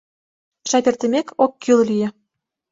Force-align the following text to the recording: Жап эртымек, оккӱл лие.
Жап 0.69 0.85
эртымек, 0.89 1.27
оккӱл 1.43 1.79
лие. 1.89 2.09